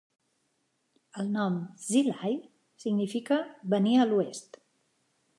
[1.23, 2.33] El nom "Hsi Lai"
[2.85, 3.37] significa
[3.75, 4.57] "Venir a l'Oest".